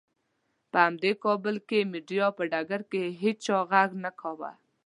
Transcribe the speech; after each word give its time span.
په 0.71 0.77
همدې 0.85 1.11
کابل 1.23 1.55
کې 1.69 1.79
مېډیا 1.91 2.27
په 2.37 2.43
ډګر 2.51 2.81
کې 2.91 3.03
هېچا 3.21 3.57
غږ 3.71 3.89
نه 4.03 4.11
کاوه. 4.19 4.51